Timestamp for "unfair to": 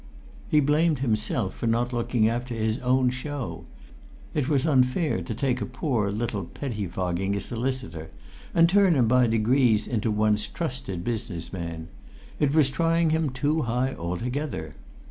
4.65-5.35